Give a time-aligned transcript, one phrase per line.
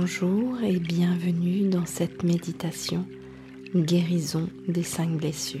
[0.00, 3.04] Bonjour et bienvenue dans cette méditation
[3.74, 5.58] guérison des cinq blessures.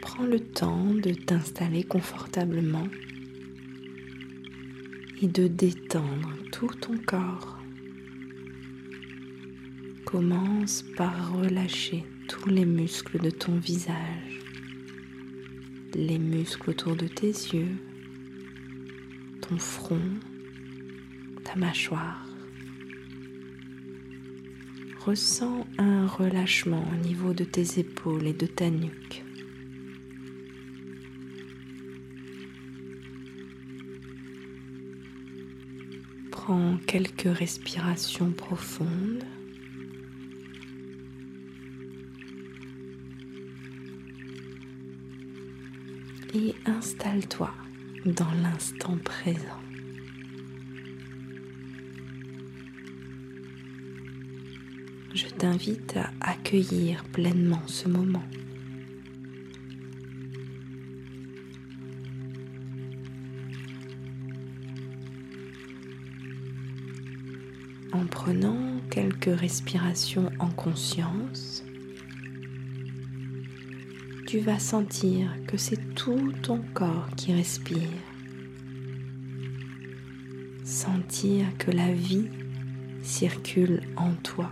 [0.00, 2.88] Prends le temps de t'installer confortablement
[5.20, 7.58] et de détendre tout ton corps.
[10.06, 14.40] Commence par relâcher tous les muscles de ton visage,
[15.92, 17.76] les muscles autour de tes yeux,
[19.42, 20.00] ton front,
[21.44, 22.26] ta mâchoire.
[25.04, 29.24] Ressens un relâchement au niveau de tes épaules et de ta nuque.
[36.30, 39.24] Prends quelques respirations profondes.
[46.34, 47.52] Et installe-toi
[48.04, 49.59] dans l'instant présent.
[55.40, 58.22] T'invite à accueillir pleinement ce moment.
[67.90, 71.64] En prenant quelques respirations en conscience,
[74.26, 77.88] tu vas sentir que c'est tout ton corps qui respire.
[80.64, 82.28] Sentir que la vie
[83.02, 84.50] circule en toi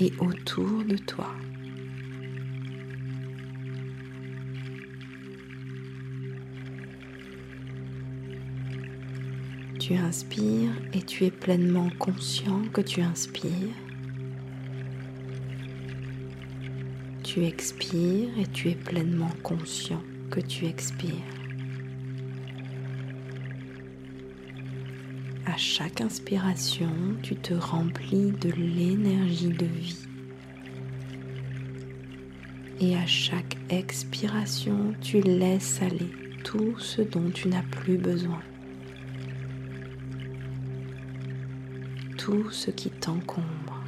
[0.00, 1.28] et autour de toi.
[9.78, 13.52] Tu inspires et tu es pleinement conscient que tu inspires.
[17.24, 21.39] Tu expires et tu es pleinement conscient que tu expires.
[25.52, 26.92] À chaque inspiration,
[27.24, 30.06] tu te remplis de l'énergie de vie.
[32.80, 36.12] Et à chaque expiration, tu laisses aller
[36.44, 38.40] tout ce dont tu n'as plus besoin.
[42.16, 43.80] Tout ce qui t'encombre.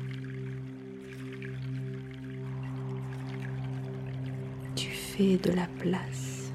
[5.15, 6.51] fais de la place,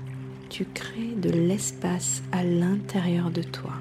[0.49, 3.73] tu crées de l'espace à l'intérieur de toi.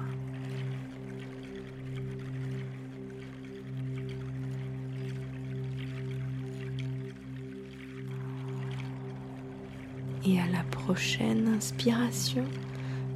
[10.87, 12.45] Prochaine inspiration,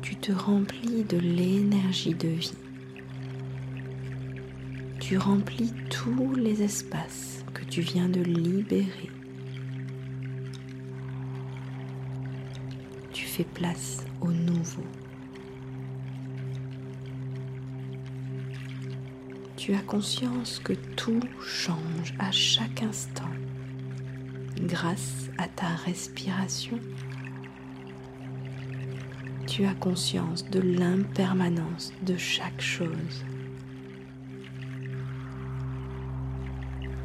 [0.02, 2.52] tu te remplis de l'énergie de vie.
[5.00, 9.10] Tu remplis tous les espaces que tu viens de libérer.
[13.14, 14.84] fais place au nouveau.
[19.56, 23.32] Tu as conscience que tout change à chaque instant
[24.60, 26.78] grâce à ta respiration.
[29.52, 33.26] Tu as conscience de l'impermanence de chaque chose.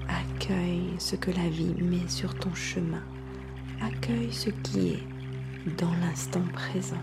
[0.08, 3.02] Accueille ce que la vie met sur ton chemin.
[3.80, 5.02] Accueille ce qui est
[5.76, 7.02] dans l'instant présent.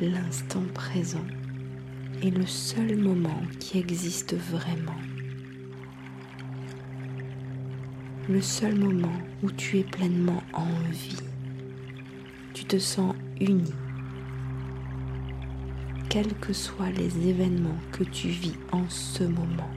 [0.00, 1.26] L'instant présent
[2.22, 5.09] est le seul moment qui existe vraiment.
[8.30, 11.18] Le seul moment où tu es pleinement en vie.
[12.54, 13.72] Tu te sens uni
[16.08, 19.70] quels que soient les événements que tu vis en ce moment.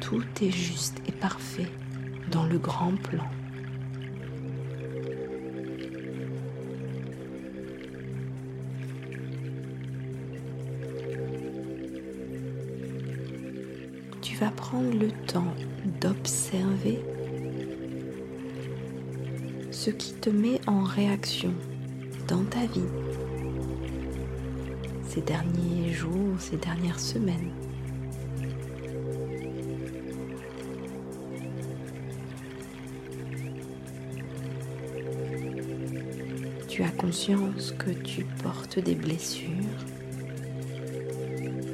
[0.00, 1.68] Tout est juste et parfait
[2.30, 3.28] dans le grand plan.
[14.72, 15.52] Prendre le temps
[16.00, 16.98] d'observer
[19.70, 21.52] ce qui te met en réaction
[22.26, 22.80] dans ta vie
[25.06, 27.50] ces derniers jours, ces dernières semaines.
[36.66, 39.50] Tu as conscience que tu portes des blessures.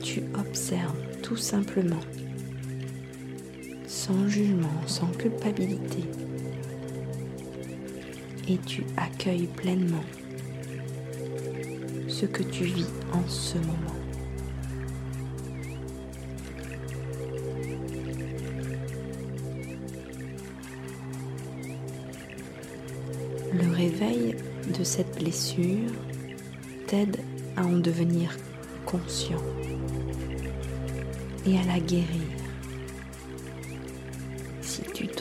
[0.03, 2.01] Tu observes tout simplement,
[4.09, 6.03] sans jugement, sans culpabilité.
[8.49, 10.05] Et tu accueilles pleinement
[12.09, 13.75] ce que tu vis en ce moment.
[23.53, 24.37] Le réveil
[24.79, 25.93] de cette blessure
[26.87, 27.19] t'aide
[27.57, 28.35] à en devenir
[28.87, 29.43] conscient
[31.45, 32.38] et à la guérir.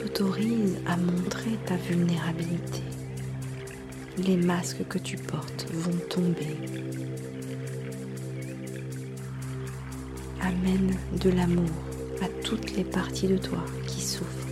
[0.07, 2.81] T'autorises à montrer ta vulnérabilité,
[4.18, 6.56] les masques que tu portes vont tomber.
[10.42, 11.69] Amène de l'amour
[12.21, 14.47] à toutes les parties de toi qui souffrent.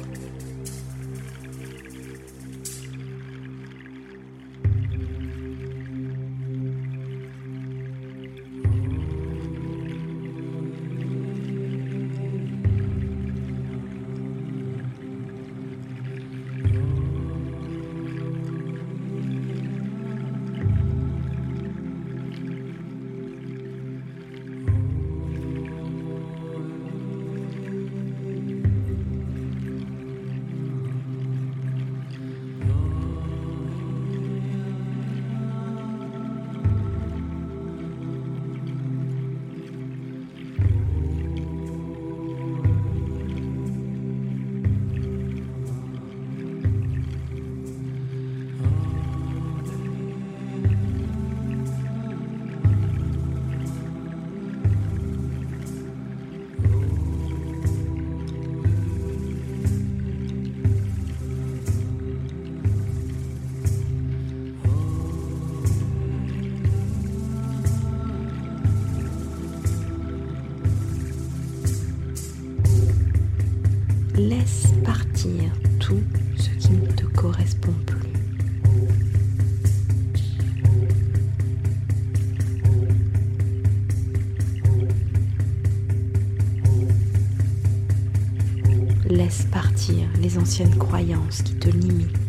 [75.86, 76.02] Tout
[76.36, 78.10] ce qui ne te correspond plus.
[89.08, 92.25] Laisse partir les anciennes croyances qui te limitent.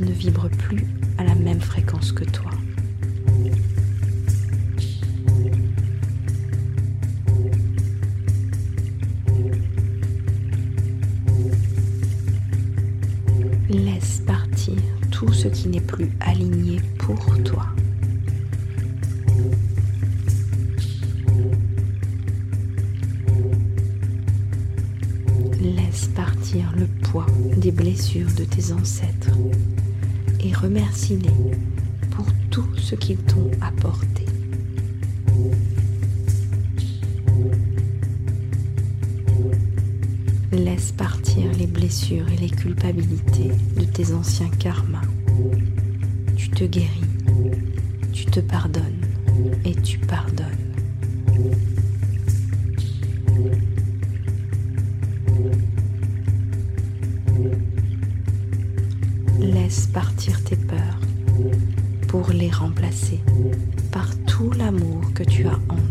[0.00, 0.84] Ne vibre plus
[1.16, 2.50] à la même fréquence que toi.
[13.68, 14.74] Laisse partir
[15.10, 17.66] tout ce qui n'est plus aligné pour toi.
[25.60, 29.32] Laisse partir le poids des blessures de tes ancêtres
[30.40, 31.30] et remercie-les
[32.10, 34.24] pour tout ce qu'ils t'ont apporté.
[40.52, 45.02] Laisse partir les blessures et les culpabilités de tes anciens karmas.
[46.36, 46.88] Tu te guéris,
[48.12, 49.06] tu te pardonnes
[49.64, 50.67] et tu pardonnes.
[62.38, 63.18] Les remplacer
[63.90, 65.87] par tout l'amour que tu as en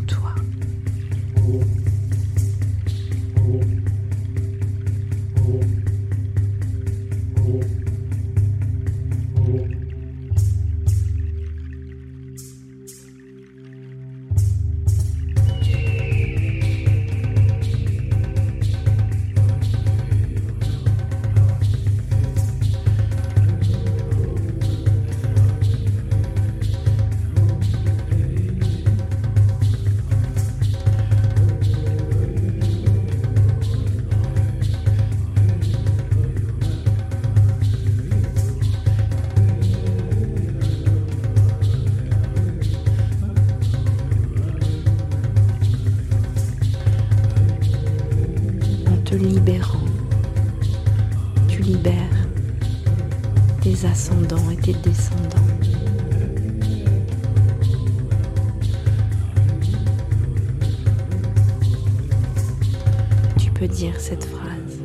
[63.66, 64.82] dire cette phrase.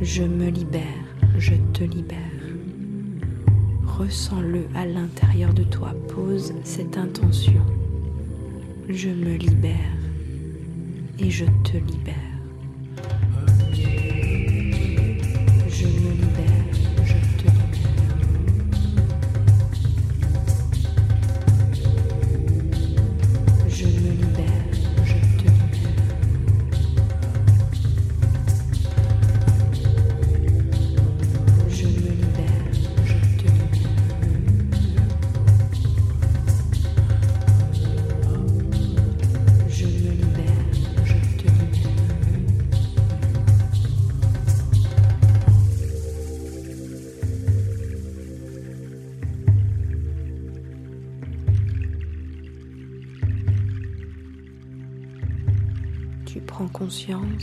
[0.00, 0.84] Je me libère,
[1.36, 2.16] je te libère.
[3.86, 5.92] Ressens-le à l'intérieur de toi.
[6.08, 7.62] Pose cette intention.
[8.88, 9.74] Je me libère
[11.18, 12.27] et je te libère.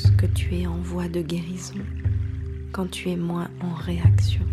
[0.04, 1.80] Que tu es en voie de guérison
[2.74, 4.46] quand tu es moins en réaction,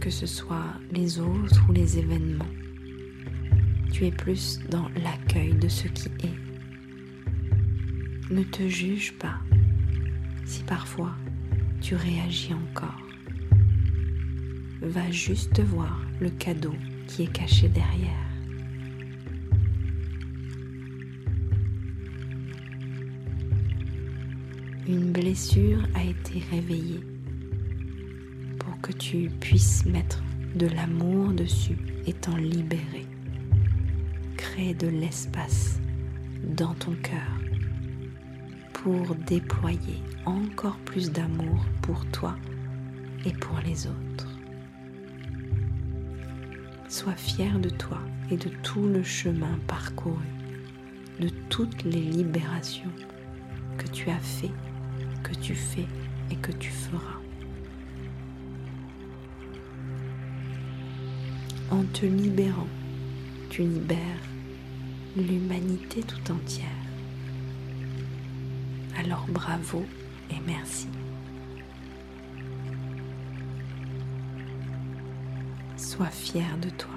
[0.00, 2.52] que ce soit les autres ou les événements.
[3.92, 6.38] Tu es plus dans l'accueil de ce qui est.
[8.32, 9.40] Ne te juge pas
[10.44, 11.12] si parfois
[11.80, 13.02] tu réagis encore.
[14.82, 16.74] Va juste voir le cadeau
[17.08, 18.21] qui est caché derrière.
[24.88, 27.04] Une blessure a été réveillée
[28.58, 30.20] pour que tu puisses mettre
[30.56, 33.06] de l'amour dessus et t'en libérer.
[34.36, 35.78] Crée de l'espace
[36.42, 37.30] dans ton cœur
[38.72, 42.34] pour déployer encore plus d'amour pour toi
[43.24, 44.28] et pour les autres.
[46.88, 48.00] Sois fier de toi
[48.32, 50.26] et de tout le chemin parcouru,
[51.20, 52.90] de toutes les libérations
[53.78, 54.50] que tu as fait,
[55.22, 55.86] que tu fais
[56.30, 57.20] et que tu feras.
[61.70, 62.68] En te libérant,
[63.48, 63.98] tu libères
[65.16, 66.66] l'humanité tout entière.
[68.98, 69.84] Alors bravo
[70.30, 70.88] et merci.
[75.76, 76.90] Sois fier de toi.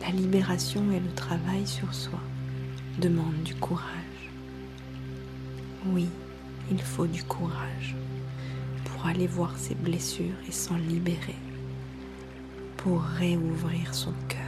[0.00, 2.20] La libération et le travail sur soi
[2.98, 4.30] demandent du courage.
[5.86, 6.08] Oui,
[6.70, 7.94] il faut du courage
[8.84, 11.36] pour aller voir ses blessures et s'en libérer,
[12.76, 14.40] pour réouvrir son cœur.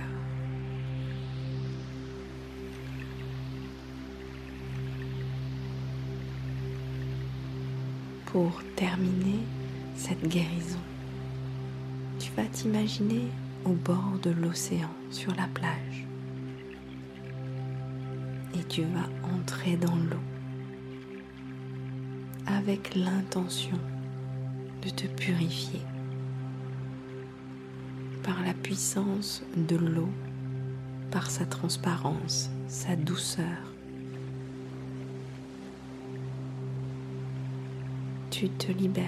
[8.27, 9.41] Pour terminer
[9.95, 10.79] cette guérison,
[12.19, 13.29] tu vas t'imaginer
[13.65, 16.07] au bord de l'océan, sur la plage.
[18.55, 20.36] Et tu vas entrer dans l'eau
[22.47, 23.79] avec l'intention
[24.85, 25.81] de te purifier
[28.23, 30.09] par la puissance de l'eau,
[31.11, 33.75] par sa transparence, sa douceur.
[38.31, 39.05] Tu te libères.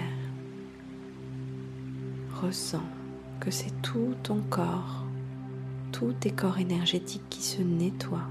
[2.41, 2.87] Ressens
[3.39, 5.05] que c'est tout ton corps,
[5.91, 8.29] tous tes corps énergétiques qui se nettoient.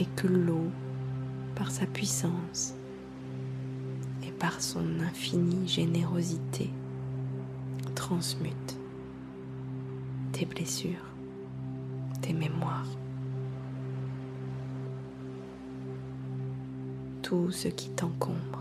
[0.00, 0.64] Et que l'eau,
[1.54, 2.74] par sa puissance
[4.26, 6.70] et par son infinie générosité,
[7.94, 8.78] transmute
[10.32, 11.04] tes blessures,
[12.22, 12.88] tes mémoires,
[17.20, 18.59] tout ce qui t'encombre.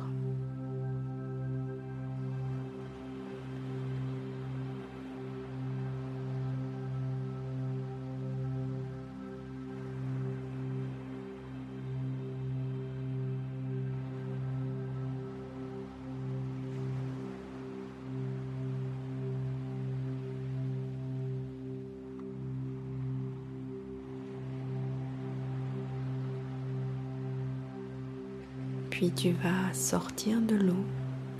[28.99, 30.83] Puis tu vas sortir de l'eau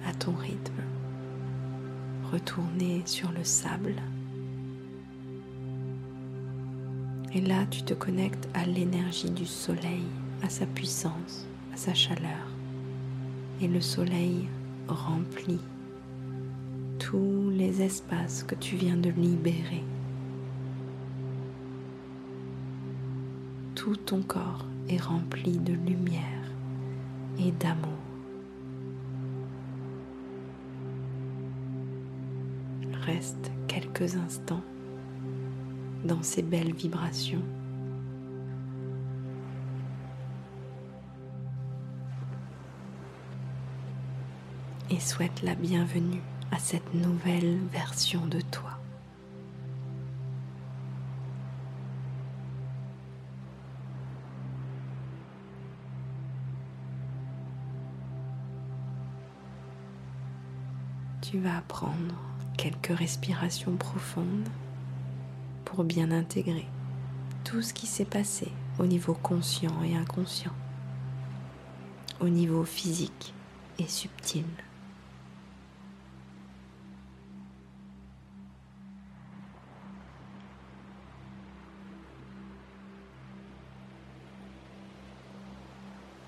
[0.08, 0.82] à ton rythme,
[2.32, 3.96] retourner sur le sable.
[7.34, 10.06] Et là, tu te connectes à l'énergie du soleil,
[10.42, 12.48] à sa puissance, à sa chaleur.
[13.60, 14.48] Et le soleil
[14.88, 15.60] remplit
[16.98, 19.84] tous les espaces que tu viens de libérer.
[23.76, 26.39] Tout ton corps est rempli de lumière
[27.40, 27.90] et d'amour.
[33.06, 34.64] Reste quelques instants
[36.04, 37.44] dans ces belles vibrations.
[44.92, 48.79] Et souhaite la bienvenue à cette nouvelle version de toi.
[61.40, 62.16] Tu vas prendre
[62.58, 64.50] quelques respirations profondes
[65.64, 66.66] pour bien intégrer
[67.46, 70.52] tout ce qui s'est passé au niveau conscient et inconscient,
[72.20, 73.34] au niveau physique
[73.78, 74.44] et subtil.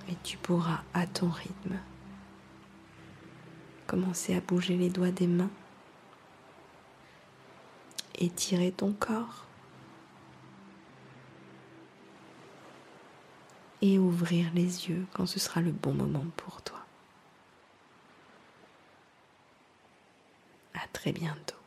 [0.07, 1.75] Et tu pourras à ton rythme
[3.91, 5.50] commencer à bouger les doigts des mains,
[8.17, 9.45] étirer ton corps
[13.81, 16.79] et ouvrir les yeux quand ce sera le bon moment pour toi.
[20.74, 21.60] À très bientôt.